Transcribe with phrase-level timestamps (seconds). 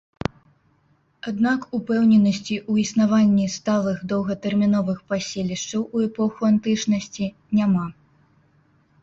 [1.31, 7.25] Аднак упэўненасці ў існаванні сталых доўгатэрміновых паселішчаў у эпоху антычнасці
[7.61, 7.85] няма.